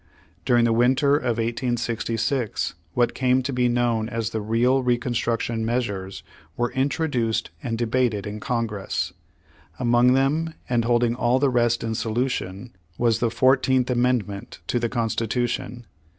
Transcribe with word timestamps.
During 0.45 0.65
the 0.65 0.73
winter 0.73 1.15
of 1.15 1.37
1866, 1.37 2.73
what 2.95 3.13
came 3.13 3.43
to 3.43 3.53
be 3.53 3.69
knov/n 3.69 4.09
as 4.09 4.31
the 4.31 4.41
real 4.41 4.81
Reconstruction 4.81 5.63
measures 5.63 6.23
were 6.57 6.71
introduced 6.71 7.51
and 7.61 7.77
debated 7.77 8.25
in 8.25 8.39
Congress. 8.39 9.13
Among 9.77 10.13
them, 10.13 10.55
and 10.67 10.85
holding 10.85 11.13
all 11.13 11.37
the 11.37 11.51
rest 11.51 11.83
in 11.83 11.93
solution, 11.93 12.75
was 12.97 13.19
the 13.19 13.29
Fourteenth 13.29 13.91
Amendment 13.91 14.57
to 14.65 14.79
the 14.79 14.89
Constitution. 14.89 15.85